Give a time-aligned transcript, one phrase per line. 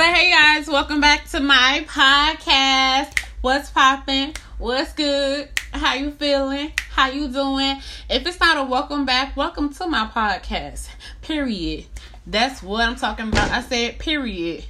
[0.00, 3.18] So hey guys, welcome back to my podcast.
[3.42, 4.34] What's popping?
[4.56, 5.50] What's good?
[5.74, 6.72] How you feeling?
[6.88, 7.82] How you doing?
[8.08, 10.88] If it's not a welcome back, welcome to my podcast.
[11.20, 11.84] Period.
[12.26, 13.50] That's what I'm talking about.
[13.50, 14.64] I said period.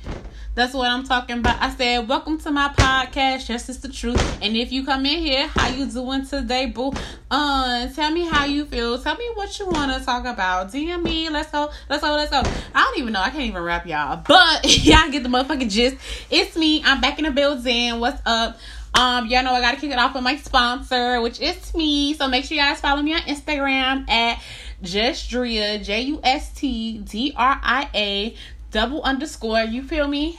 [0.61, 1.57] That's what I'm talking about.
[1.63, 3.49] I said, welcome to my podcast.
[3.49, 4.21] Yes, it's the truth.
[4.43, 6.93] And if you come in here, how you doing today, boo?
[7.31, 8.99] Uh, tell me how you feel.
[8.99, 10.71] Tell me what you want to talk about.
[10.71, 11.31] DM me.
[11.31, 11.71] Let's go.
[11.89, 12.13] Let's go.
[12.13, 12.43] Let's go.
[12.75, 13.23] I don't even know.
[13.23, 14.23] I can't even rap y'all.
[14.29, 15.97] But y'all get the motherfucking gist.
[16.29, 16.83] It's me.
[16.85, 17.99] I'm back in the building.
[17.99, 18.59] What's up?
[18.93, 22.13] Um, y'all know I gotta kick it off with my sponsor, which is me.
[22.13, 24.43] So make sure you guys follow me on Instagram at
[24.83, 28.37] Justdria, J U S T D R I A
[28.71, 29.61] double underscore.
[29.61, 30.39] You feel me?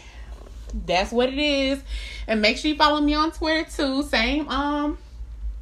[0.73, 1.81] That's what it is.
[2.27, 4.03] And make sure you follow me on Twitter too.
[4.03, 4.97] Same um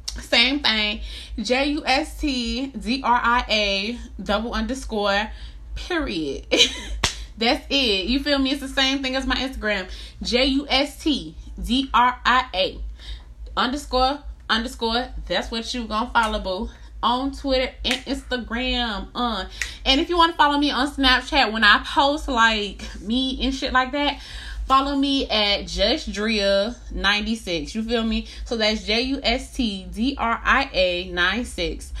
[0.06, 1.00] same thing.
[1.38, 5.30] J U S T D R I A double underscore
[5.74, 6.46] period.
[7.38, 8.06] That's it.
[8.06, 8.52] You feel me?
[8.52, 9.88] It's the same thing as my Instagram.
[10.22, 12.80] J U S T D R I A
[13.56, 15.08] underscore underscore.
[15.26, 16.70] That's what you gonna follow, boo
[17.02, 19.08] on Twitter and Instagram.
[19.14, 19.46] Uh,
[19.84, 23.54] and if you want to follow me on Snapchat when I post like me and
[23.54, 24.20] shit like that,
[24.70, 27.74] follow me at Justdria96.
[27.74, 28.28] You feel me?
[28.44, 31.92] So that's J U S T D R I A 96.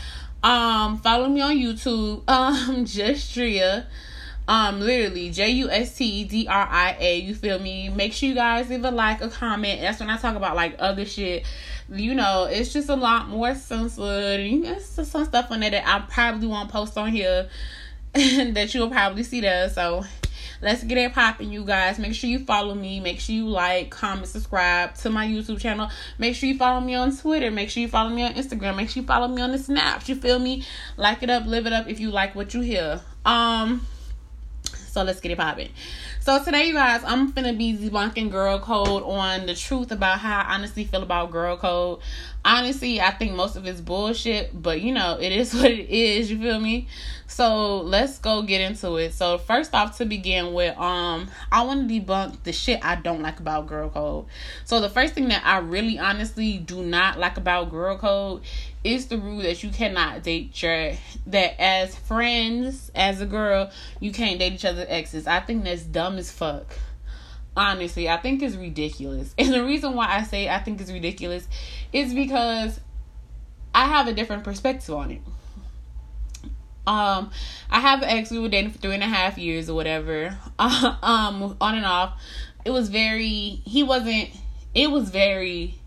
[0.44, 3.86] Um, follow me on YouTube, um, Justdria.
[4.46, 7.18] Um, literally J U S T D R I A.
[7.18, 7.88] You feel me?
[7.88, 9.80] Make sure you guys leave a like, a comment.
[9.80, 11.44] That's when I talk about like other shit
[11.92, 14.38] you know, it's just a lot more censored.
[14.38, 17.48] It's just some stuff on there that I probably won't post on here
[18.12, 19.68] that you'll probably see there.
[19.70, 20.04] So
[20.62, 21.98] let's get it popping, you guys.
[21.98, 23.00] Make sure you follow me.
[23.00, 25.88] Make sure you like, comment, subscribe to my YouTube channel.
[26.18, 27.50] Make sure you follow me on Twitter.
[27.50, 28.76] Make sure you follow me on Instagram.
[28.76, 30.08] Make sure you follow me on the Snaps.
[30.08, 30.64] You feel me?
[30.96, 33.00] Like it up, live it up if you like what you hear.
[33.24, 33.86] Um,
[34.88, 35.70] so let's get it popping.
[36.22, 40.40] So today, you guys, I'm finna be debunking girl code on the truth about how
[40.40, 42.00] I honestly feel about girl code.
[42.44, 46.30] Honestly, I think most of it's bullshit, but you know, it is what it is,
[46.30, 46.88] you feel me?
[47.26, 49.14] So let's go get into it.
[49.14, 53.22] So first off to begin with, um, I want to debunk the shit I don't
[53.22, 54.26] like about girl code.
[54.66, 58.42] So the first thing that I really honestly do not like about girl code
[58.82, 60.92] is the rule that you cannot date your
[61.26, 63.70] that as friends as a girl
[64.00, 65.26] you can't date each other's exes.
[65.26, 66.74] I think that's dumb as fuck.
[67.56, 69.34] Honestly i think it's ridiculous.
[69.38, 71.46] And the reason why i say i think it's ridiculous
[71.92, 72.80] is because
[73.74, 75.20] i have a different perspective on it.
[76.86, 77.30] Um
[77.70, 78.30] i have an ex.
[78.30, 80.38] We were dating for three and a half years or whatever.
[80.58, 82.18] Um on and off.
[82.64, 84.30] It was very he wasn't
[84.74, 85.79] it was very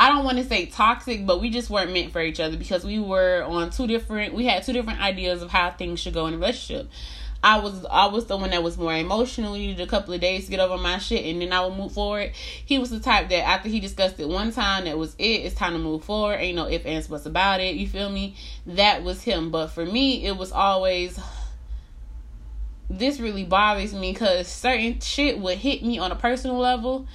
[0.00, 2.86] I don't want to say toxic, but we just weren't meant for each other because
[2.86, 6.26] we were on two different we had two different ideas of how things should go
[6.26, 6.88] in a relationship.
[7.44, 10.46] I was I was the one that was more emotional, needed a couple of days
[10.46, 12.32] to get over my shit and then I would move forward.
[12.64, 15.54] He was the type that after he discussed it one time, that was it, it's
[15.54, 16.36] time to move forward.
[16.36, 17.74] Ain't no if ands buts about it.
[17.74, 18.36] You feel me?
[18.64, 19.50] That was him.
[19.50, 21.20] But for me it was always
[22.88, 27.06] this really bothers me because certain shit would hit me on a personal level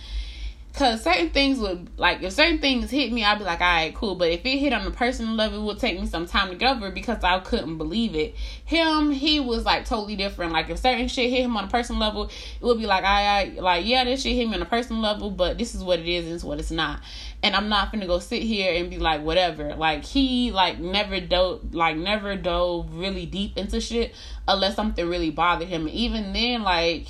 [0.75, 3.95] Cause certain things would like if certain things hit me, I'd be like, all right,
[3.95, 4.15] cool.
[4.15, 6.55] But if it hit on a personal level, it would take me some time to
[6.55, 8.35] get over because I couldn't believe it.
[8.65, 10.51] Him, he was like totally different.
[10.51, 13.41] Like if certain shit hit him on a personal level, it would be like, I,
[13.41, 15.99] I like yeah, this shit hit me on a personal level, but this is what
[15.99, 16.99] it is, and it's what it's not.
[17.41, 19.75] And I'm not gonna go sit here and be like whatever.
[19.75, 24.13] Like he like never dove like never dove really deep into shit
[24.45, 25.87] unless something really bothered him.
[25.87, 27.07] even then, like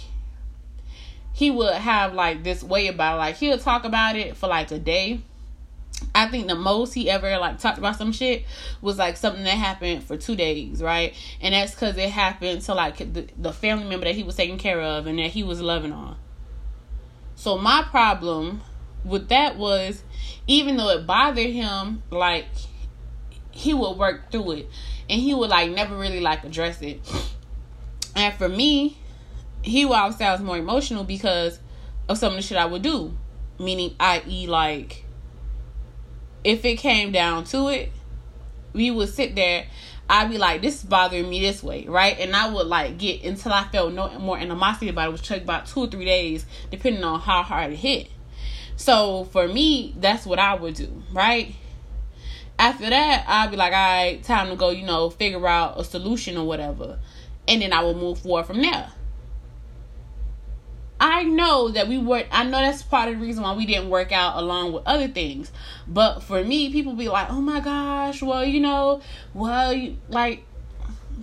[1.35, 3.17] he would have like this way about it.
[3.17, 5.19] like he'll talk about it for like a day.
[6.13, 8.45] I think the most he ever like talked about some shit
[8.81, 11.13] was like something that happened for two days, right?
[11.41, 14.57] And that's because it happened to like the, the family member that he was taking
[14.57, 16.15] care of and that he was loving on.
[17.35, 18.61] So my problem
[19.03, 20.03] with that was,
[20.47, 22.45] even though it bothered him, like
[23.51, 24.69] he would work through it,
[25.09, 27.01] and he would like never really like address it.
[28.15, 28.97] And for me,
[29.65, 31.59] he would I was more emotional because
[32.07, 33.17] of some of the shit I would do.
[33.59, 35.05] Meaning, i.e., like,
[36.43, 37.91] if it came down to it,
[38.73, 39.65] we would sit there.
[40.07, 42.19] I'd be like, this is bothering me this way, right?
[42.19, 45.41] And I would like get until I felt no more animosity about it, which took
[45.41, 48.09] about two or three days, depending on how hard it hit.
[48.75, 51.55] So for me, that's what I would do, right?
[52.59, 55.83] After that, I'd be like, all right, time to go, you know, figure out a
[55.83, 56.99] solution or whatever.
[57.47, 58.91] And then I will move forward from there.
[61.15, 63.89] I know that we were I know that's part of the reason why we didn't
[63.89, 65.49] work out along with other things.
[65.87, 68.99] But for me, people be like, "Oh my gosh, well, you know,
[69.33, 70.43] well, you, like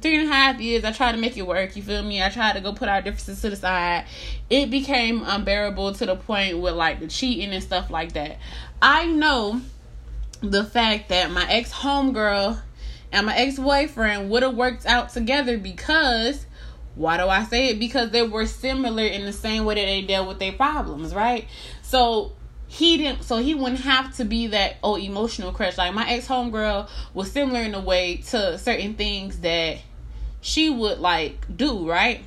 [0.00, 1.76] three and a half years, I tried to make it work.
[1.76, 2.22] You feel me?
[2.22, 4.06] I tried to go put our differences to the side.
[4.48, 8.38] It became unbearable to the point with like the cheating and stuff like that.
[8.80, 9.60] I know
[10.40, 12.62] the fact that my ex homegirl
[13.12, 16.46] and my ex boyfriend would have worked out together because
[16.94, 17.78] why do I say it?
[17.78, 21.46] Because they were similar in the same way that they dealt with their problems, right?
[21.82, 22.32] So
[22.66, 25.78] he didn't so he wouldn't have to be that oh emotional crush.
[25.78, 29.78] Like my ex homegirl was similar in a way to certain things that
[30.40, 32.22] she would like do, right?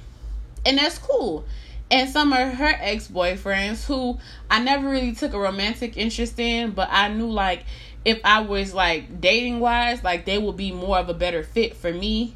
[0.65, 1.45] And that's cool.
[1.91, 4.17] And some of her ex boyfriends who
[4.49, 7.65] I never really took a romantic interest in, but I knew like
[8.03, 11.75] if I was like dating wise, like they would be more of a better fit
[11.75, 12.35] for me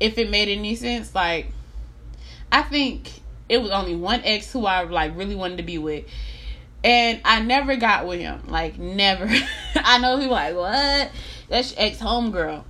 [0.00, 1.14] if it made any sense.
[1.14, 1.52] Like
[2.50, 3.10] I think
[3.48, 6.04] it was only one ex who I like really wanted to be with.
[6.84, 8.42] And I never got with him.
[8.48, 9.28] Like never.
[9.74, 11.10] I know people like, what?
[11.48, 12.64] That's your ex homegirl.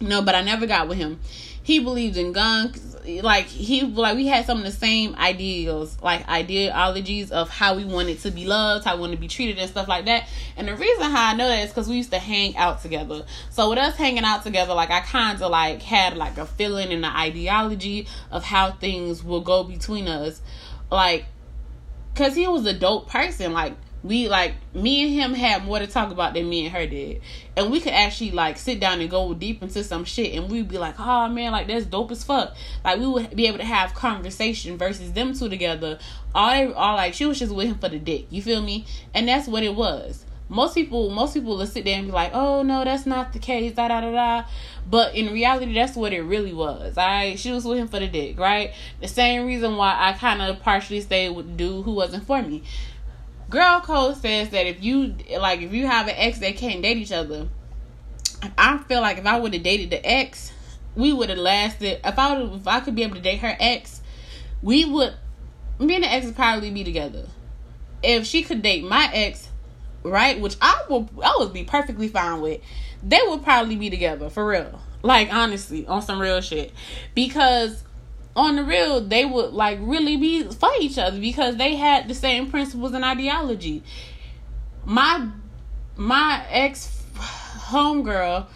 [0.00, 1.20] No, but I never got with him.
[1.68, 2.96] He believed in guns.
[3.04, 7.84] Like he like we had some of the same ideals, like ideologies of how we
[7.84, 10.30] wanted to be loved, how we wanted to be treated, and stuff like that.
[10.56, 13.26] And the reason how I know that is because we used to hang out together.
[13.50, 16.90] So with us hanging out together, like I kind of like had like a feeling
[16.90, 20.40] and an ideology of how things will go between us,
[20.90, 21.26] like
[22.14, 23.52] because he was a dope person.
[23.52, 26.86] Like we like me and him had more to talk about than me and her
[26.86, 27.20] did.
[27.56, 30.68] And we could actually like sit down and go deep into some shit and we'd
[30.68, 32.54] be like oh man like that's dope as fuck.
[32.84, 35.98] Like we would be able to have conversation versus them two together.
[36.34, 38.86] All they all like she was just with him for the dick you feel me?
[39.14, 40.24] And that's what it was.
[40.48, 43.40] Most people most people will sit there and be like oh no that's not the
[43.40, 44.48] case da da da da.
[44.88, 48.06] But in reality that's what it really was right she was with him for the
[48.06, 48.72] dick right?
[49.00, 52.40] The same reason why i kind of partially stayed with the dude who wasn't for
[52.40, 52.62] me
[53.50, 56.96] girl code says that if you like if you have an ex they can't date
[56.96, 57.48] each other
[58.56, 60.52] i feel like if i would have dated the ex
[60.94, 64.00] we would have lasted if i if i could be able to date her ex
[64.62, 65.14] we would
[65.78, 67.26] me and the ex would probably be together.
[68.02, 69.48] If she could date my ex
[70.04, 72.60] right which i will i would be perfectly fine with
[73.02, 74.80] they would probably be together for real.
[75.02, 76.72] Like honestly on some real shit.
[77.14, 77.82] Because
[78.38, 82.14] on the real, they would like really be for each other because they had the
[82.14, 83.82] same principles and ideology.
[84.84, 85.28] My
[85.96, 88.46] my ex homegirl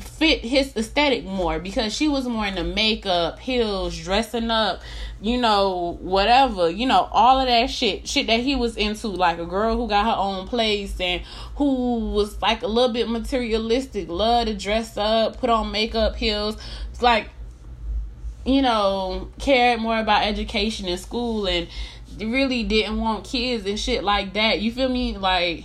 [0.00, 4.80] fit his aesthetic more because she was more into makeup, heels, dressing up,
[5.20, 9.38] you know, whatever, you know, all of that shit, shit that he was into, like
[9.38, 11.22] a girl who got her own place and
[11.56, 16.56] who was like a little bit materialistic, love to dress up, put on makeup, heels.
[16.92, 17.28] It's like
[18.44, 21.68] you know, cared more about education and school and
[22.18, 24.60] really didn't want kids and shit like that.
[24.60, 25.16] You feel me?
[25.16, 25.64] Like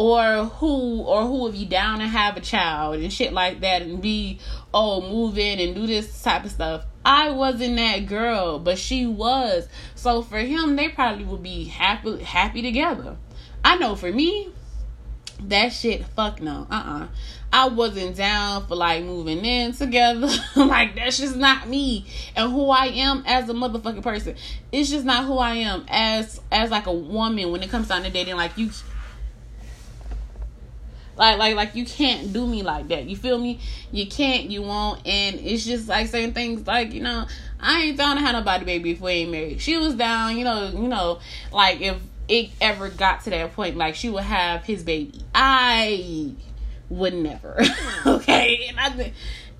[0.00, 3.82] or who or who would be down to have a child and shit like that
[3.82, 4.38] and be
[4.72, 6.86] oh move in and do this type of stuff.
[7.04, 9.68] I wasn't that girl, but she was.
[9.94, 13.18] So for him, they probably would be happy happy together.
[13.62, 14.50] I know for me,
[15.42, 16.66] that shit fuck no.
[16.70, 17.04] Uh uh-uh.
[17.04, 17.08] uh
[17.52, 20.28] I wasn't down for like moving in together.
[20.56, 22.06] like that's just not me
[22.36, 24.36] and who I am as a motherfucking person.
[24.70, 28.04] It's just not who I am as as like a woman when it comes down
[28.04, 28.36] to dating.
[28.36, 28.70] Like you,
[31.16, 33.06] like like like you can't do me like that.
[33.06, 33.58] You feel me?
[33.90, 34.48] You can't.
[34.48, 35.04] You won't.
[35.04, 37.26] And it's just like saying things like you know
[37.58, 39.60] I ain't down to have nobody baby if we ain't married.
[39.60, 40.36] She was down.
[40.36, 40.68] You know.
[40.68, 41.18] You know.
[41.52, 41.96] Like if
[42.28, 45.20] it ever got to that point, like she would have his baby.
[45.34, 46.36] I
[46.90, 47.58] would never.
[48.06, 49.12] okay, and I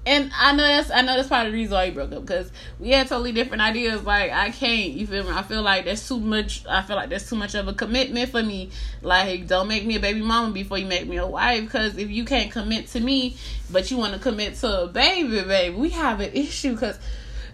[0.06, 2.22] and I know that's I know that's part of the reason why we broke up
[2.22, 4.02] because we had totally different ideas.
[4.02, 5.30] Like I can't, you feel me?
[5.30, 6.66] I feel like that's too much.
[6.66, 8.70] I feel like that's too much of a commitment for me.
[9.02, 11.64] Like don't make me a baby mama before you make me a wife.
[11.64, 13.36] Because if you can't commit to me,
[13.70, 16.72] but you want to commit to a baby, baby, we have an issue.
[16.72, 16.98] Because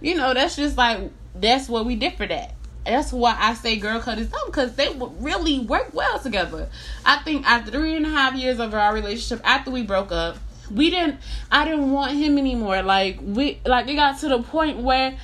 [0.00, 1.00] you know that's just like
[1.34, 2.55] that's what we differ at
[2.86, 4.88] that's why I say girl code is dumb because they
[5.20, 6.68] really work well together.
[7.04, 10.38] I think after three and a half years of our relationship, after we broke up,
[10.70, 11.20] we didn't.
[11.50, 12.82] I didn't want him anymore.
[12.82, 15.16] Like we, like it got to the point where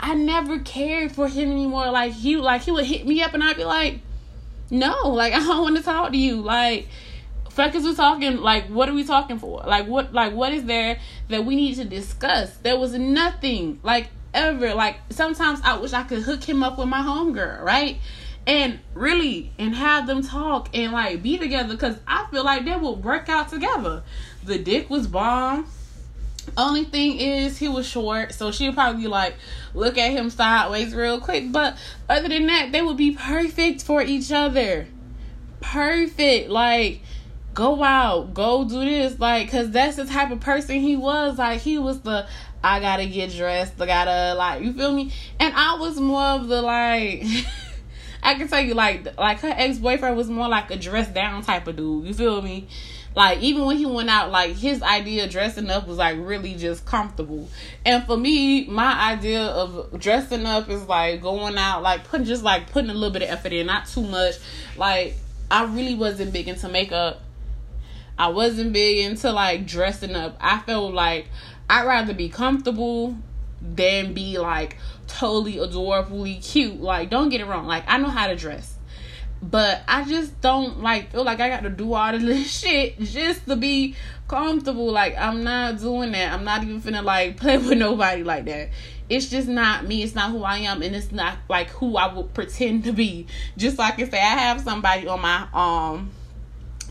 [0.00, 1.90] I never cared for him anymore.
[1.90, 4.00] Like he, like he would hit me up and I'd be like,
[4.70, 6.36] no, like I don't want to talk to you.
[6.36, 6.88] Like
[7.52, 10.64] fuck is we talking like what are we talking for like what like what is
[10.64, 14.74] there that we need to discuss there was nothing like ever.
[14.74, 17.98] Like sometimes I wish I could hook him up with my homegirl, right?
[18.46, 22.76] And really and have them talk and like be together because I feel like they
[22.76, 24.02] would work out together.
[24.44, 25.66] The dick was bomb.
[26.56, 29.36] Only thing is he was short, so she'd probably like
[29.74, 31.52] look at him sideways real quick.
[31.52, 31.76] But
[32.08, 34.88] other than that, they would be perfect for each other.
[35.60, 36.50] Perfect.
[36.50, 37.00] Like
[37.54, 41.38] go out, go do this, like, cause that's the type of person he was.
[41.38, 42.26] Like, he was the
[42.64, 45.12] I gotta get dressed, I gotta like, you feel me?
[45.40, 47.24] And I was more of the like.
[48.24, 51.42] I can tell you, like, like her ex boyfriend was more like a dress down
[51.42, 52.06] type of dude.
[52.06, 52.68] You feel me?
[53.14, 56.54] Like even when he went out, like his idea of dressing up was like really
[56.54, 57.48] just comfortable.
[57.84, 62.42] And for me, my idea of dressing up is like going out, like putting just
[62.42, 64.36] like putting a little bit of effort in, not too much.
[64.76, 65.16] Like
[65.50, 67.20] I really wasn't big into makeup.
[68.18, 70.36] I wasn't big into like dressing up.
[70.40, 71.26] I felt like
[71.72, 73.16] I'd rather be comfortable
[73.62, 74.76] than be like
[75.06, 76.82] totally adorably cute.
[76.82, 77.66] Like, don't get it wrong.
[77.66, 78.74] Like, I know how to dress.
[79.40, 83.00] But I just don't like feel like I got to do all of this shit
[83.00, 83.96] just to be
[84.28, 84.92] comfortable.
[84.92, 86.34] Like I'm not doing that.
[86.34, 88.68] I'm not even finna like play with nobody like that.
[89.08, 90.02] It's just not me.
[90.02, 93.26] It's not who I am, and it's not like who I would pretend to be.
[93.56, 96.10] Just like I say, I have somebody on my um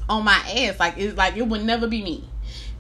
[0.09, 0.79] on my ass.
[0.79, 2.27] Like it's like it would never be me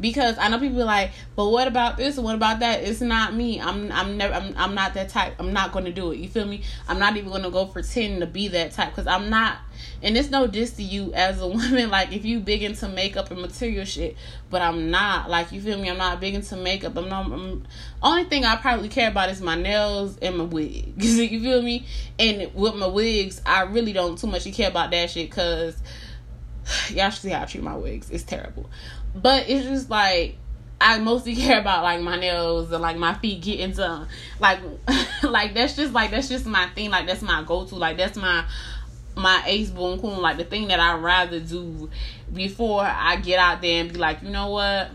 [0.01, 2.83] because I know people like, but what about this what about that?
[2.83, 3.61] It's not me.
[3.61, 5.35] I'm I'm never I'm I'm not that type.
[5.39, 6.17] I'm not going to do it.
[6.17, 6.63] You feel me?
[6.87, 9.59] I'm not even going to go pretend to be that type because I'm not.
[10.03, 11.89] And it's no diss to you as a woman.
[11.89, 14.17] Like if you big into makeup and material shit,
[14.49, 15.29] but I'm not.
[15.29, 15.89] Like you feel me?
[15.89, 16.97] I'm not big into makeup.
[16.97, 17.31] I'm not.
[17.31, 17.65] I'm,
[18.01, 21.19] only thing I probably care about is my nails and my wigs.
[21.19, 21.85] you feel me?
[22.17, 25.77] And with my wigs, I really don't too much care about that shit because
[26.89, 28.09] y'all should see how I treat my wigs.
[28.09, 28.69] It's terrible.
[29.15, 30.37] But it's just like
[30.81, 34.07] I mostly care about like my nails and like my feet getting done.
[34.39, 34.59] Like
[35.23, 36.89] like that's just like that's just my thing.
[36.89, 37.75] Like that's my go to.
[37.75, 38.45] Like that's my
[39.15, 40.21] my ace boom coon.
[40.21, 41.89] Like the thing that I rather do
[42.33, 44.89] before I get out there and be like, you know what?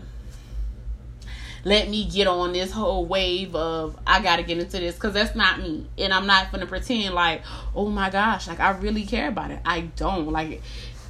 [1.63, 5.35] Let me get on this whole wave of I gotta get into this because that's
[5.35, 7.41] not me, and I'm not gonna pretend like,
[7.75, 9.59] oh my gosh, like I really care about it.
[9.65, 10.61] I don't like.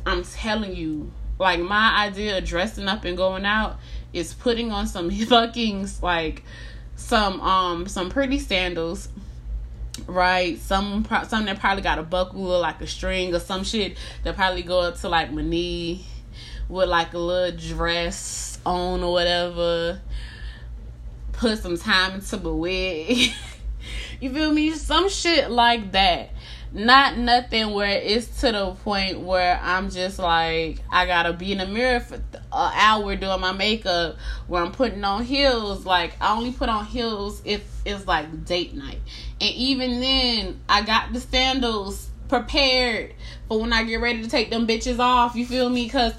[0.06, 3.80] I'm telling you, like my idea of dressing up and going out
[4.14, 6.44] is putting on some fucking like
[6.96, 9.10] some um some pretty sandals
[10.06, 10.60] right?
[10.60, 14.36] Some some that probably got a buckle or like a string or some shit that
[14.36, 16.06] probably go up to like my knee
[16.70, 20.02] with like a little dress on or whatever.
[21.32, 23.32] Put some time into my wig.
[24.20, 24.72] You feel me?
[24.72, 26.32] Some shit like that
[26.78, 31.58] not nothing where it's to the point where I'm just like I gotta be in
[31.58, 34.16] the mirror for an hour doing my makeup
[34.46, 35.88] where I'm putting on heels.
[35.88, 39.00] Like I only put on heels if it's like date night,
[39.42, 43.16] and even then I got the sandals prepared
[43.48, 45.36] for when I get ready to take them bitches off.
[45.36, 45.90] You feel me?
[45.90, 46.14] Cause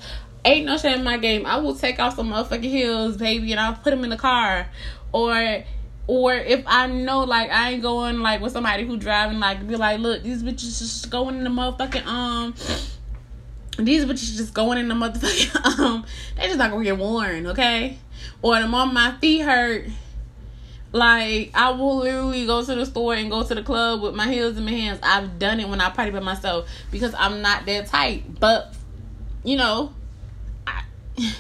[0.45, 1.47] ain't no shame in my game.
[1.47, 4.69] I will take off some motherfucking heels, baby, and I'll put them in the car,
[5.13, 5.63] or
[6.09, 9.77] or if I know like I ain't going like with somebody who driving like be
[9.77, 12.55] like, look, these bitches just going in the motherfucking um
[13.79, 16.05] these bitches just going in the motherfucking um
[16.37, 17.99] they just not gonna get worn, okay?
[18.41, 19.85] Or the moment my feet hurt,
[20.93, 24.33] like I will literally go to the store and go to the club with my
[24.33, 25.01] heels in my hands.
[25.03, 28.41] I've done it when I party by myself because I'm not that tight.
[28.41, 28.75] But
[29.45, 29.93] you know,
[30.67, 30.85] I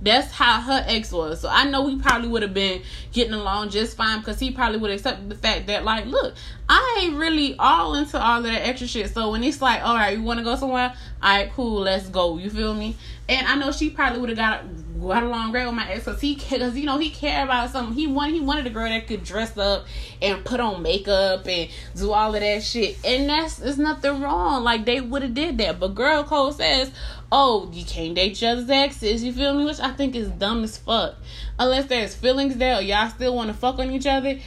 [0.00, 1.40] that's how her ex was.
[1.40, 4.78] So I know we probably would have been getting along just fine because he probably
[4.78, 6.34] would accept the fact that, like, look,
[6.68, 9.10] I ain't really all into all of that extra shit.
[9.12, 10.94] So when it's like, all right, you want to go somewhere?
[11.22, 12.38] All right, cool, let's go.
[12.38, 12.96] You feel me?
[13.28, 14.64] And I know she probably would have got
[15.00, 17.94] got along great with my ex because he because you know he cared about something.
[17.94, 19.86] He wanted he wanted a girl that could dress up
[20.20, 22.98] and put on makeup and do all of that shit.
[23.04, 24.64] And that's there's nothing wrong.
[24.64, 25.78] Like they would have did that.
[25.78, 26.90] But girl code says,
[27.30, 29.22] oh, you can't date each other's exes.
[29.22, 29.64] You feel me?
[29.64, 31.16] Which I think is dumb as fuck.
[31.58, 34.38] Unless there's feelings there or y'all still want to fuck on each other.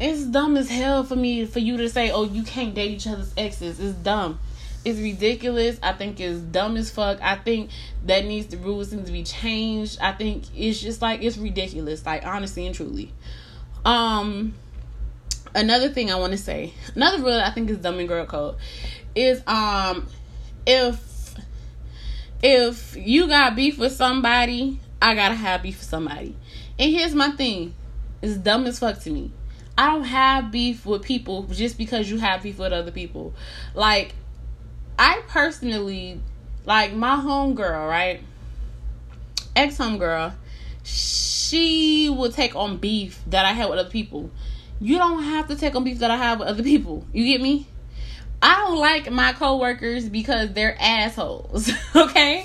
[0.00, 3.06] It's dumb as hell for me for you to say, oh, you can't date each
[3.06, 3.78] other's exes.
[3.78, 4.38] It's dumb
[4.84, 5.78] it's ridiculous.
[5.82, 7.20] I think it's dumb as fuck.
[7.20, 7.70] I think
[8.06, 9.98] that needs the rules need to be changed.
[10.00, 12.04] I think it's just like it's ridiculous.
[12.04, 13.12] Like honestly and truly.
[13.84, 14.54] Um
[15.54, 18.56] another thing I want to say, another rule I think is dumb and girl code
[19.14, 20.06] is um
[20.66, 21.34] if
[22.42, 26.36] if you got beef with somebody, I gotta have beef with somebody.
[26.78, 27.74] And here's my thing.
[28.22, 29.30] It's dumb as fuck to me.
[29.76, 33.34] I don't have beef with people just because you have beef with other people.
[33.74, 34.14] Like
[35.02, 36.20] I personally
[36.66, 38.20] like my homegirl, right?
[39.56, 40.34] Ex homegirl,
[40.82, 44.30] she will take on beef that I had with other people.
[44.78, 47.06] You don't have to take on beef that I have with other people.
[47.14, 47.66] You get me?
[48.42, 51.70] I don't like my coworkers because they're assholes.
[51.96, 52.44] okay?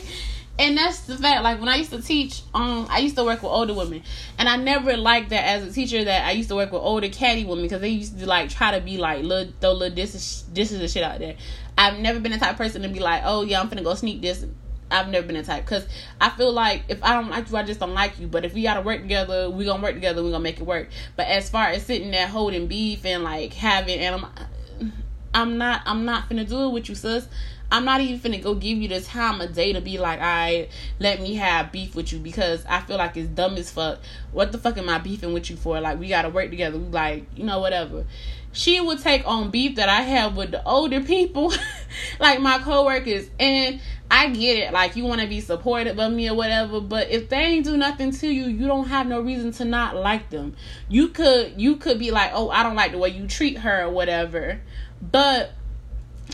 [0.57, 1.43] And that's the fact.
[1.43, 4.03] Like when I used to teach, um, I used to work with older women,
[4.37, 6.03] and I never liked that as a teacher.
[6.03, 8.77] That I used to work with older catty women because they used to like try
[8.77, 11.35] to be like little throw little this this is the shit out there.
[11.77, 13.95] I've never been the type of person to be like, oh yeah, I'm gonna go
[13.95, 14.45] sneak this
[14.91, 15.87] I've never been that type because
[16.21, 18.27] I feel like if I don't like you, I just don't like you.
[18.27, 20.23] But if we gotta work together, we gonna work together.
[20.23, 20.89] We gonna make it work.
[21.15, 24.91] But as far as sitting there holding beef and like having and I'm,
[25.33, 27.27] I'm not I'm not finna do it with you, sis.
[27.71, 30.69] I'm not even gonna go give you the time of day to be like, I
[30.99, 33.99] let me have beef with you because I feel like it's dumb as fuck.
[34.31, 35.79] What the fuck am I beefing with you for?
[35.81, 36.77] Like we gotta work together.
[36.77, 38.05] We like, you know, whatever
[38.55, 41.53] she would take on beef that I have with the older people,
[42.19, 43.29] like my coworkers.
[43.37, 47.09] And I get it, like you want to be supportive of me or whatever, but
[47.09, 50.29] if they ain't do nothing to you, you don't have no reason to not like
[50.29, 50.55] them.
[50.87, 53.83] You could you could be like, "Oh, I don't like the way you treat her
[53.83, 54.61] or whatever."
[55.01, 55.51] But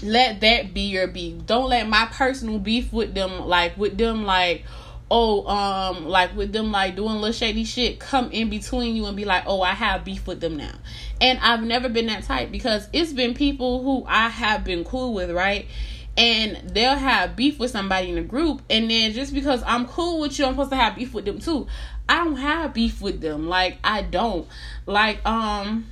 [0.04, 1.46] let that be your beef.
[1.46, 4.64] Don't let my personal beef with them like with them like
[5.12, 9.18] oh, um, like with them like doing little shady shit, come in between you and
[9.18, 10.74] be like, oh, I have beef with them now.
[11.20, 15.14] And I've never been that type because it's been people who I have been cool
[15.14, 15.68] with, right?
[16.18, 20.22] And they'll have beef with somebody in the group, and then just because I'm cool
[20.22, 21.68] with you, I'm supposed to have beef with them too.
[22.08, 23.48] I don't have beef with them.
[23.48, 24.48] Like I don't.
[24.86, 25.88] Like um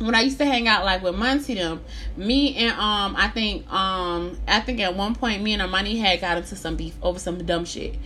[0.00, 1.82] when I used to hang out like with Monty them,
[2.16, 6.20] me and um I think um I think at one point me and Armani had
[6.20, 7.96] got into some beef over some dumb shit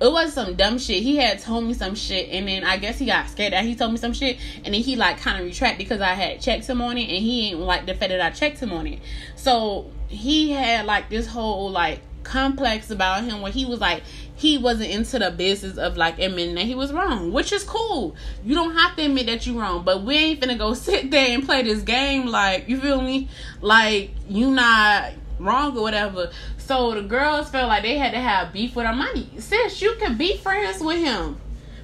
[0.00, 1.02] it was some dumb shit.
[1.02, 3.74] He had told me some shit, and then I guess he got scared that he
[3.74, 6.68] told me some shit, and then he like kind of retracted because I had checked
[6.68, 9.00] him on it, and he ain't like the fact that I checked him on it.
[9.34, 14.02] So he had like this whole like complex about him where he was like
[14.38, 18.14] he wasn't into the business of like admitting that he was wrong, which is cool.
[18.44, 21.34] You don't have to admit that you're wrong, but we ain't finna go sit there
[21.34, 23.28] and play this game like you feel me,
[23.60, 26.30] like you not wrong or whatever.
[26.56, 29.40] So the girls felt like they had to have beef with Armani.
[29.40, 31.40] Sis, you can be friends with him.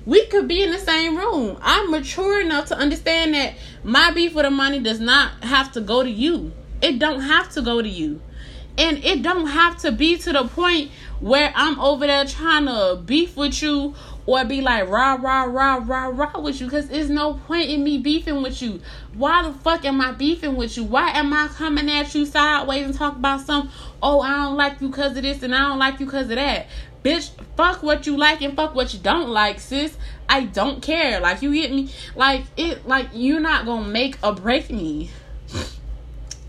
[0.07, 1.59] We could be in the same room.
[1.61, 6.05] I'm mature enough to understand that my beef with Armani does not have to go
[6.05, 6.53] to you.
[6.81, 8.21] It don't have to go to you.
[8.77, 10.91] And it don't have to be to the point
[11.21, 13.95] where I'm over there trying to beef with you
[14.27, 17.85] or be like rah rah rah rah rah with you because there's no point in
[17.85, 18.81] me beefing with you.
[19.15, 20.85] Why the fuck am I beefing with you?
[20.85, 23.71] Why am I coming at you sideways and talk about some?
[24.03, 26.37] Oh, I don't like you because of this and I don't like you because of
[26.37, 26.67] that.
[27.05, 29.97] Bitch, fuck what you like and fuck what you don't like, sis.
[30.29, 31.21] I don't care.
[31.21, 31.91] Like you get me?
[32.17, 32.89] Like it.
[32.89, 35.11] Like you're not gonna make or break me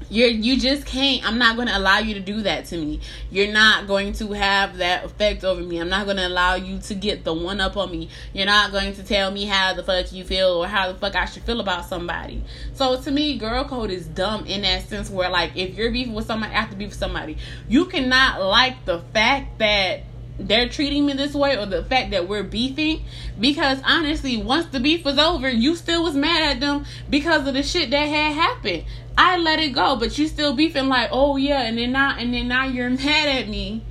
[0.09, 2.99] you're you just can't i'm not going to allow you to do that to me.
[3.31, 5.77] You're not going to have that effect over me.
[5.79, 8.09] I'm not going to allow you to get the one up on me.
[8.33, 11.15] You're not going to tell me how the fuck you feel or how the fuck
[11.15, 12.43] i should feel about somebody.
[12.73, 16.13] So to me girl code is dumb in that sense where like if you're beefing
[16.13, 17.37] with somebody I have to beef with somebody.
[17.67, 20.03] You cannot like the fact that
[20.37, 23.03] they're treating me this way or the fact that we're beefing
[23.39, 27.53] because honestly once the beef was over you still was mad at them because of
[27.53, 28.83] the shit that had happened
[29.17, 32.33] i let it go but you still beefing like oh yeah and then now and
[32.33, 33.83] then now you're mad at me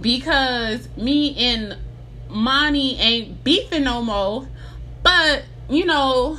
[0.00, 1.76] because me and
[2.28, 4.48] Monty ain't beefing no more
[5.04, 6.38] but you know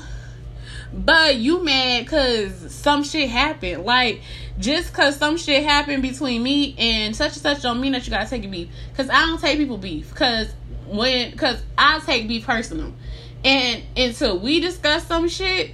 [0.96, 3.84] but you mad because some shit happened.
[3.84, 4.22] Like,
[4.58, 8.12] just because some shit happened between me and such and such don't mean that you
[8.12, 8.70] gotta take a beef.
[8.92, 10.10] Because I don't take people beef.
[10.10, 10.54] Because
[10.88, 12.94] when, because I take beef personal.
[13.44, 15.72] And until we discuss some shit,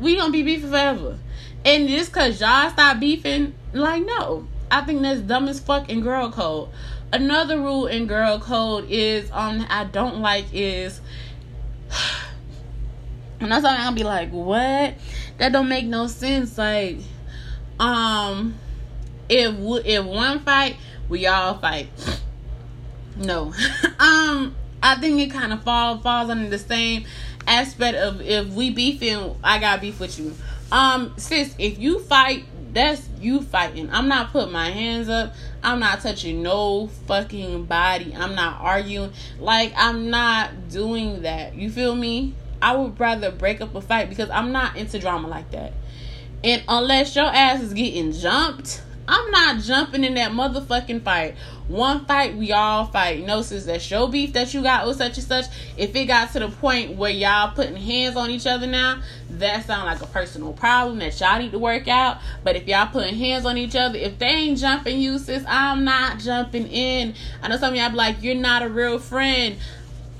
[0.00, 1.18] we gonna be beefing forever.
[1.64, 4.48] And just because y'all stop beefing, like, no.
[4.70, 6.68] I think that's dumb as fuck in girl code.
[7.12, 11.00] Another rule in girl code is um I don't like is
[13.40, 14.94] and that's why I'm gonna be like, what?
[15.38, 16.58] That don't make no sense.
[16.58, 16.98] Like,
[17.78, 18.54] um,
[19.28, 20.76] if if one fight,
[21.08, 21.88] we all fight.
[23.16, 23.52] No,
[23.98, 27.04] um, I think it kind of fall falls under the same
[27.46, 30.34] aspect of if we beefing, I got beef with you.
[30.70, 33.90] Um, sis, if you fight, that's you fighting.
[33.90, 35.34] I'm not putting my hands up.
[35.62, 38.14] I'm not touching no fucking body.
[38.14, 39.12] I'm not arguing.
[39.40, 41.54] Like I'm not doing that.
[41.54, 42.34] You feel me?
[42.60, 45.72] I would rather break up a fight because I'm not into drama like that.
[46.44, 51.34] And unless your ass is getting jumped, I'm not jumping in that motherfucking fight.
[51.66, 53.24] One fight, we all fight.
[53.24, 55.46] No, since that's your beef that you got with such and such.
[55.76, 59.66] If it got to the point where y'all putting hands on each other now, that
[59.66, 62.18] sound like a personal problem that y'all need to work out.
[62.44, 65.84] But if y'all putting hands on each other, if they ain't jumping you, sis, I'm
[65.84, 67.14] not jumping in.
[67.42, 69.56] I know some of y'all be like, you're not a real friend.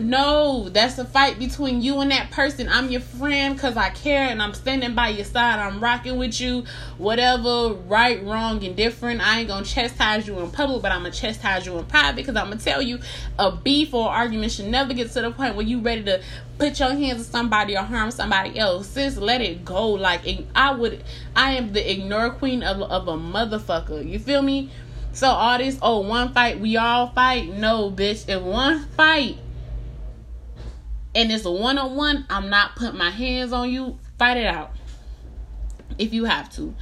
[0.01, 2.69] No, that's a fight between you and that person.
[2.69, 5.59] I'm your friend because I care and I'm standing by your side.
[5.59, 6.63] I'm rocking with you.
[6.99, 9.21] Whatever, right, wrong, and different.
[9.21, 12.37] I ain't gonna chastise you in public, but I'm gonna chastise you in private because
[12.37, 13.01] I'm gonna tell you
[13.41, 16.23] a beef or argument should never get to the point where you ready to
[16.59, 18.87] put your hands on somebody or harm somebody else.
[18.87, 19.89] Sis, let it go.
[19.89, 20.23] Like,
[20.55, 21.03] I would,
[21.35, 24.09] I am the ignore queen of, of a motherfucker.
[24.09, 24.71] You feel me?
[25.13, 27.53] So all this, oh, one fight, we all fight.
[27.53, 28.29] No, bitch.
[28.29, 29.39] If one fight
[31.15, 33.99] and it's a one on one, I'm not putting my hands on you.
[34.19, 34.73] Fight it out.
[35.99, 36.75] If you have to.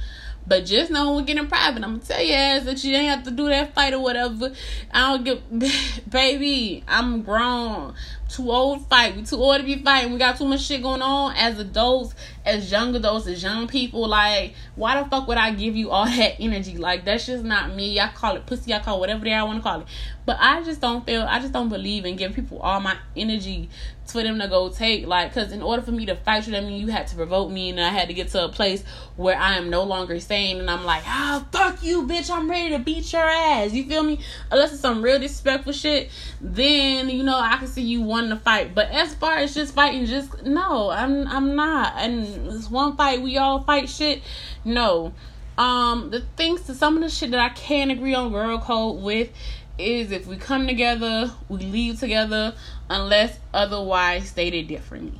[0.47, 2.95] But just know when we get in private, I'm gonna tell you ass that you
[2.95, 4.53] ain't have to do that fight or whatever.
[4.93, 6.83] I don't get, baby.
[6.87, 7.95] I'm grown,
[8.29, 9.15] too old to fight.
[9.15, 10.11] We too old to be fighting.
[10.11, 14.07] We got too much shit going on as adults, as young adults, as young people.
[14.07, 16.77] Like, why the fuck would I give you all that energy?
[16.77, 17.99] Like, that's just not me.
[17.99, 18.73] I call it pussy.
[18.73, 19.87] I call whatever I want to call it.
[20.25, 21.21] But I just don't feel.
[21.21, 23.69] I just don't believe in giving people all my energy
[24.11, 26.61] for them to go take like because in order for me to fight you, I
[26.61, 28.83] mean you had to provoke me and I had to get to a place
[29.15, 32.49] where I am no longer sane and I'm like, ah, oh, fuck you, bitch, I'm
[32.49, 33.73] ready to beat your ass.
[33.73, 34.19] You feel me?
[34.51, 36.09] Unless it's some real disrespectful shit,
[36.39, 38.73] then you know I can see you wanting to fight.
[38.73, 41.93] But as far as just fighting, just no, I'm I'm not.
[41.97, 44.23] And it's one fight, we all fight shit.
[44.65, 45.13] No.
[45.57, 49.01] Um, the things to some of the shit that I can agree on girl code
[49.01, 49.29] with
[49.77, 52.55] is if we come together, we leave together
[52.89, 55.19] unless otherwise stated differently.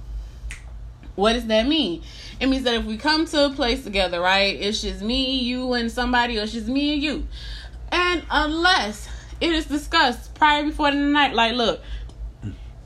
[1.15, 2.03] What does that mean?
[2.39, 5.73] It means that if we come to a place together, right, it's just me, you,
[5.73, 7.27] and somebody, or it's just me and you.
[7.91, 9.09] And unless
[9.41, 11.81] it is discussed prior before the night, like, look,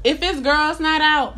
[0.03, 1.37] if it's girls' night out,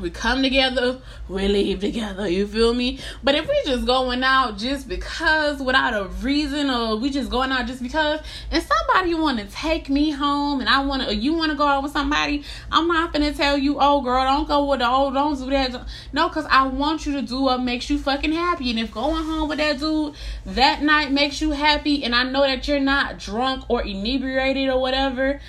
[0.00, 2.28] we come together, we leave together.
[2.28, 3.00] You feel me?
[3.22, 7.50] But if we just going out just because without a reason, or we just going
[7.50, 11.34] out just because, and somebody want to take me home, and I want to, you
[11.34, 14.64] want to go out with somebody, I'm not gonna tell you, oh girl, don't go
[14.66, 15.88] with the old, don't do that.
[16.12, 19.24] No, cause I want you to do what makes you fucking happy, and if going
[19.24, 20.14] home with that dude
[20.46, 24.80] that night makes you happy, and I know that you're not drunk or inebriated or
[24.80, 25.40] whatever,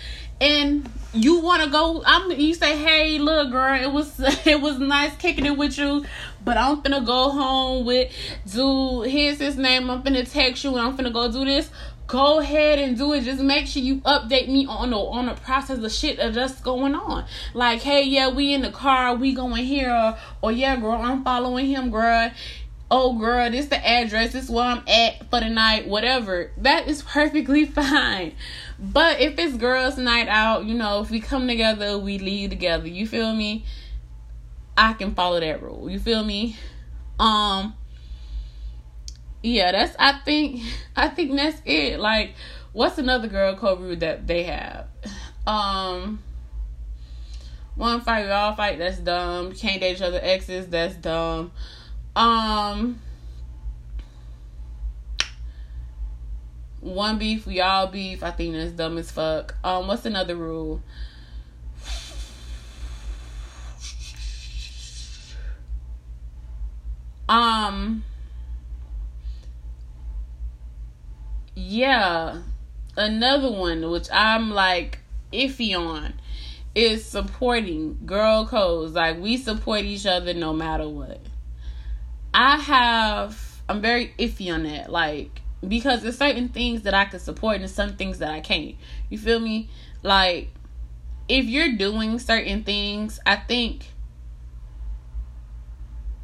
[0.42, 4.78] and you want to go i'm you say hey look girl it was it was
[4.78, 6.06] nice kicking it with you
[6.46, 8.12] but i'm finna go home with
[8.52, 11.70] dude here's his name i'm finna text you and i'm finna go do this.
[12.10, 13.22] Go ahead and do it.
[13.22, 16.96] Just make sure you update me on the on the process of shit that's going
[16.96, 17.26] on.
[17.54, 21.24] Like hey yeah we in the car we going here or, or yeah girl i'm
[21.24, 22.32] following him girl
[22.92, 26.88] oh girl this the address this is where i'm at for the night whatever that
[26.88, 28.34] is perfectly fine
[28.82, 32.88] but if it's girls' night out, you know, if we come together, we leave together.
[32.88, 33.66] You feel me?
[34.78, 35.90] I can follow that rule.
[35.90, 36.56] You feel me?
[37.20, 37.76] Um
[39.44, 40.62] yeah, that's I think
[40.96, 42.00] I think that's it.
[42.00, 42.36] Like
[42.72, 44.88] what's another girl code rule that they have?
[45.46, 46.24] Um
[47.76, 49.54] one fight, we all fight, that's dumb.
[49.54, 51.52] Can't date each other exes, that's dumb.
[52.16, 53.00] Um
[56.82, 58.24] one beef, we all beef.
[58.24, 59.56] I think that's dumb as fuck.
[59.64, 60.82] Um, what's another rule?
[67.28, 68.04] Um,
[71.56, 72.42] yeah,
[72.98, 75.00] another one which I'm like
[75.32, 76.14] iffy on
[76.74, 78.94] is supporting girl codes.
[78.94, 81.20] Like we support each other no matter what.
[82.40, 84.90] I have I'm very iffy on that.
[84.90, 88.76] Like because there's certain things that I can support and some things that I can't.
[89.10, 89.70] You feel me?
[90.04, 90.48] Like
[91.28, 93.88] if you're doing certain things, I think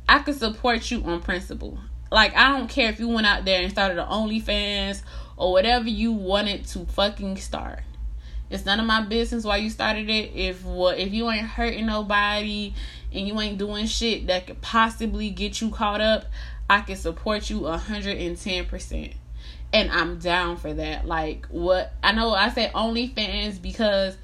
[0.07, 1.77] I could support you on principle.
[2.09, 5.01] Like I don't care if you went out there and started an OnlyFans
[5.35, 7.81] or whatever you wanted to fucking start.
[8.49, 10.31] It's none of my business why you started it.
[10.33, 12.73] If what if you ain't hurting nobody
[13.15, 16.25] and you ain't doing shit that could possibly get you caught up,
[16.69, 18.17] I can support you a hundred
[19.75, 21.05] and I'm down for that.
[21.05, 24.17] Like what I know I say OnlyFans because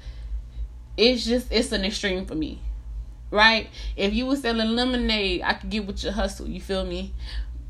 [0.96, 2.60] it's just it's an extreme for me.
[3.30, 3.68] Right?
[3.96, 7.14] If you were selling lemonade, I could get with your hustle, you feel me?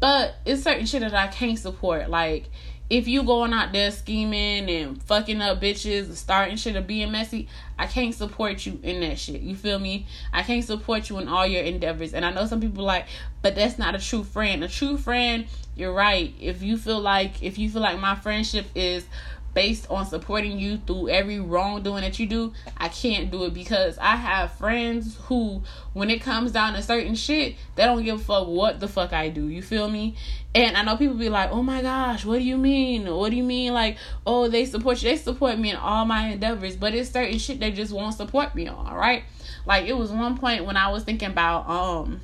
[0.00, 2.10] But it's certain shit that I can't support.
[2.10, 2.50] Like
[2.92, 7.10] if you going out there scheming and fucking up bitches and starting shit or being
[7.10, 9.40] messy, I can't support you in that shit.
[9.40, 10.06] You feel me?
[10.30, 12.12] I can't support you in all your endeavors.
[12.12, 13.06] And I know some people like,
[13.40, 14.62] but that's not a true friend.
[14.62, 16.34] A true friend, you're right.
[16.38, 19.06] If you feel like if you feel like my friendship is
[19.54, 23.98] based on supporting you through every wrongdoing that you do, I can't do it because
[23.98, 25.62] I have friends who,
[25.92, 29.12] when it comes down to certain shit, they don't give a fuck what the fuck
[29.12, 29.48] I do.
[29.48, 30.16] You feel me?
[30.54, 33.12] And I know people be like, oh my gosh, what do you mean?
[33.14, 33.72] What do you mean?
[33.72, 35.10] Like, oh, they support you.
[35.10, 38.54] They support me in all my endeavors, but it's certain shit they just won't support
[38.54, 39.24] me on, right?
[39.64, 42.20] Like, it was one point when I was thinking about, um,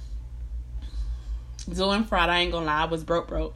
[1.65, 2.31] doing fraud.
[2.31, 3.55] I ain't gonna lie, I was broke, broke,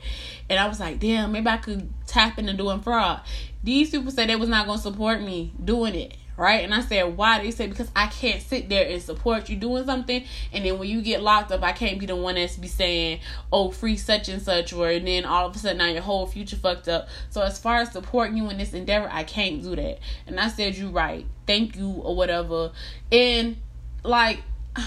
[0.49, 3.21] and I was like, damn, maybe I could tap into doing fraud.
[3.65, 6.65] These people said they was not gonna support me doing it, right?
[6.65, 7.43] And I said, why?
[7.43, 10.25] They said, because I can't sit there and support you doing something.
[10.53, 13.21] And then when you get locked up, I can't be the one that's be saying,
[13.53, 14.73] oh, free such and such.
[14.73, 17.09] Or and then all of a sudden now your whole future fucked up.
[17.31, 19.99] So as far as supporting you in this endeavor, I can't do that.
[20.27, 21.27] And I said, you right.
[21.47, 22.73] Thank you or whatever.
[23.11, 23.57] And
[24.03, 24.43] like,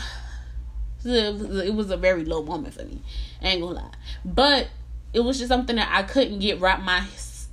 [1.06, 3.02] it was a very low moment for me.
[3.41, 3.91] I ain't gonna lie.
[4.24, 4.70] But
[5.13, 7.06] it was just something that I couldn't get wrap my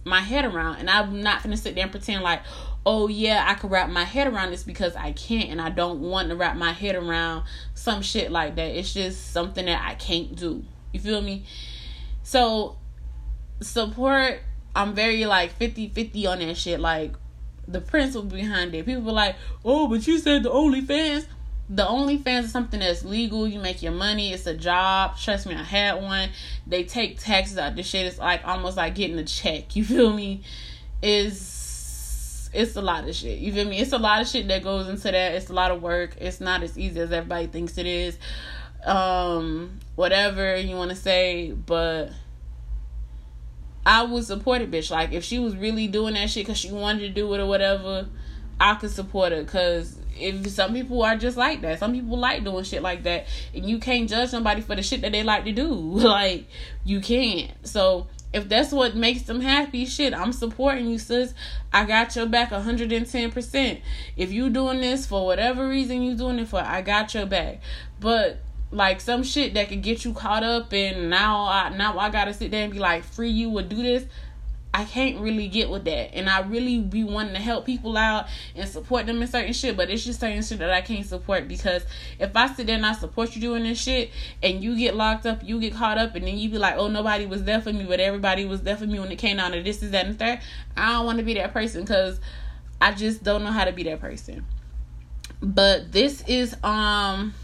[0.05, 0.77] my head around.
[0.77, 2.43] And I'm not gonna sit there and pretend like,
[2.85, 6.01] oh yeah, I can wrap my head around this because I can't and I don't
[6.01, 8.77] want to wrap my head around some shit like that.
[8.77, 10.65] It's just something that I can't do.
[10.93, 11.45] You feel me?
[12.23, 12.77] So
[13.61, 14.41] support
[14.75, 16.81] I'm very like 50-50 on that shit.
[16.81, 17.15] Like
[17.69, 18.87] the principle behind it.
[18.87, 21.27] People were like, oh, but you said the only OnlyFans.
[21.71, 23.47] The OnlyFans is something that's legal.
[23.47, 24.33] You make your money.
[24.33, 25.17] It's a job.
[25.17, 26.31] Trust me, I had one.
[26.67, 28.07] They take taxes out the shit.
[28.07, 29.75] It's like almost like getting a check.
[29.77, 30.43] You feel me?
[31.03, 33.39] Is it's a lot of shit.
[33.39, 33.79] You feel me?
[33.79, 35.35] It's a lot of shit that goes into that.
[35.35, 36.17] It's a lot of work.
[36.21, 38.19] It's not as easy as everybody thinks it is.
[38.85, 42.11] Um, whatever you want to say, but
[43.87, 44.91] I would support it, bitch.
[44.91, 47.47] Like if she was really doing that shit because she wanted to do it or
[47.47, 48.09] whatever,
[48.61, 49.45] I could support her.
[49.45, 53.27] Cause if some people are just like that, some people like doing shit like that,
[53.55, 55.65] and you can't judge somebody for the shit that they like to do.
[55.69, 56.47] like
[56.85, 57.51] you can't.
[57.67, 61.35] So if that's what makes them happy, shit, I'm supporting you, sis.
[61.73, 63.81] I got your back 110%.
[64.17, 67.61] If you doing this for whatever reason you doing it for, I got your back.
[68.01, 72.09] But like some shit that could get you caught up and now I now I
[72.09, 74.07] gotta sit there and be like free you would do this.
[74.75, 76.15] I can't really get with that.
[76.15, 79.77] And I really be wanting to help people out and support them in certain shit,
[79.77, 81.85] but it's just certain shit that I can't support because
[82.19, 84.11] if I sit there and I support you doing this shit
[84.43, 86.89] and you get locked up, you get caught up, and then you be like, oh,
[86.89, 89.53] nobody was there for me, but everybody was there for me when it came down
[89.53, 90.41] to this, is that, and third.
[90.77, 92.19] I don't want to be that person because
[92.81, 94.47] I just don't know how to be that person.
[95.43, 97.35] But this is, um,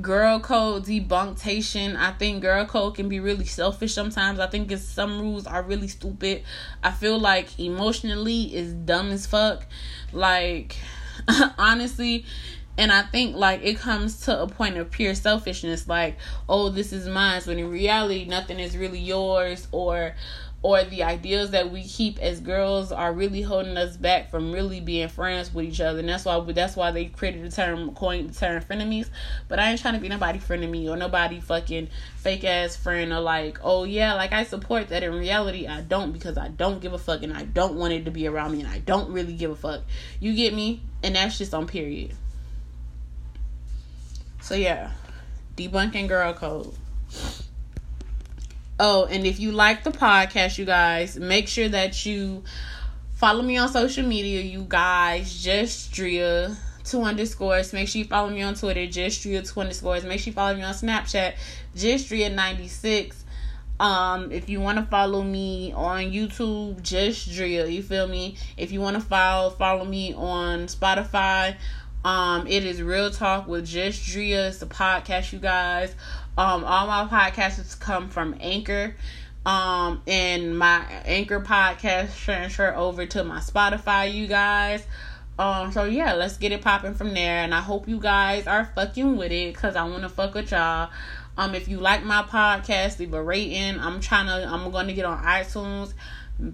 [0.00, 1.96] girl code debunktation.
[1.96, 4.38] I think girl code can be really selfish sometimes.
[4.38, 6.42] I think it's some rules are really stupid.
[6.82, 9.66] I feel like emotionally is dumb as fuck.
[10.12, 10.76] Like
[11.58, 12.24] honestly,
[12.78, 16.92] and I think like it comes to a point of pure selfishness, like, oh, this
[16.92, 20.14] is mine, when in reality nothing is really yours or
[20.66, 24.80] or the ideals that we keep as girls are really holding us back from really
[24.80, 26.00] being friends with each other.
[26.00, 29.08] And that's why that's why they created the term coined the term frenemies.
[29.46, 33.20] But I ain't trying to be nobody me or nobody fucking fake ass friend or
[33.20, 36.92] like, oh yeah, like I support that in reality I don't because I don't give
[36.92, 39.34] a fuck and I don't want it to be around me and I don't really
[39.34, 39.82] give a fuck.
[40.18, 40.82] You get me?
[41.04, 42.12] And that's just on period.
[44.40, 44.90] So yeah.
[45.56, 46.74] Debunking girl code.
[48.78, 52.44] Oh, and if you like the podcast, you guys, make sure that you
[53.14, 55.42] follow me on social media, you guys.
[55.42, 57.72] Just Dria two underscores.
[57.72, 60.04] Make sure you follow me on Twitter, just Dria two underscores.
[60.04, 61.34] Make sure you follow me on Snapchat,
[61.74, 63.24] just Dria ninety six.
[63.80, 68.36] Um, if you want to follow me on YouTube, just Dria, you feel me?
[68.56, 71.56] If you want to follow follow me on Spotify,
[72.04, 74.48] um, it is Real Talk with Just Dria.
[74.48, 75.94] It's a podcast, you guys.
[76.38, 78.94] Um, all my podcasts come from Anchor.
[79.46, 84.84] Um, and my Anchor podcast transfer over to my Spotify, you guys.
[85.38, 87.38] Um, so yeah, let's get it popping from there.
[87.38, 90.50] And I hope you guys are fucking with it because I want to fuck with
[90.50, 90.90] y'all.
[91.38, 93.78] Um, if you like my podcast, leave a rating.
[93.78, 95.94] I'm trying to, I'm going to get on iTunes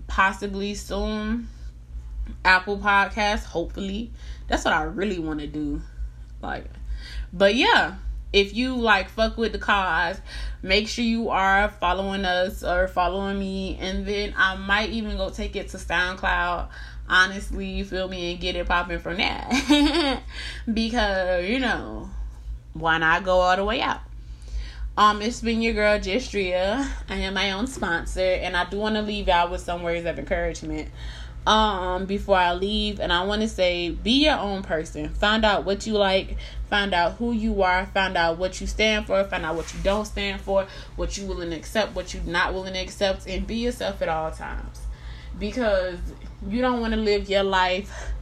[0.06, 1.48] possibly soon.
[2.44, 4.12] Apple Podcasts, hopefully.
[4.46, 5.82] That's what I really want to do.
[6.40, 6.66] Like,
[7.32, 7.96] but yeah
[8.32, 10.20] if you like fuck with the cause,
[10.62, 15.30] make sure you are following us or following me, and then I might even go
[15.30, 16.68] take it to SoundCloud.
[17.08, 20.22] Honestly, you feel me, and get it popping from that
[20.72, 22.08] because you know
[22.72, 24.00] why not go all the way out.
[24.96, 26.86] Um, it's been your girl Justdria.
[27.08, 30.06] I am my own sponsor, and I do want to leave y'all with some words
[30.06, 30.90] of encouragement
[31.46, 35.08] um before I leave and I want to say be your own person.
[35.10, 36.36] Find out what you like,
[36.70, 39.80] find out who you are, find out what you stand for, find out what you
[39.82, 43.46] don't stand for, what you willing to accept, what you not willing to accept and
[43.46, 44.80] be yourself at all times.
[45.38, 45.98] Because
[46.46, 48.12] you don't want to live your life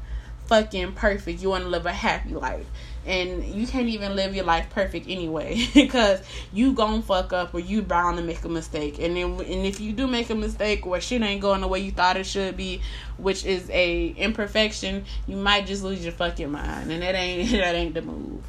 [0.46, 1.42] fucking perfect.
[1.42, 2.66] You want to live a happy life
[3.06, 5.66] and you can't even live your life perfect anyway.
[5.74, 6.20] Because
[6.52, 8.98] you gon' fuck up or you bound to make a mistake.
[8.98, 11.80] And then and if you do make a mistake or shit ain't going the way
[11.80, 12.82] you thought it should be
[13.16, 16.90] which is a imperfection you might just lose your fucking mind.
[16.92, 18.42] And that ain't that ain't the move.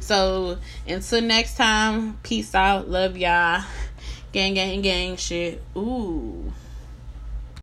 [0.00, 2.88] So until next time peace out.
[2.88, 3.64] Love y'all.
[4.32, 5.62] Gang gang gang shit.
[5.76, 6.52] Ooh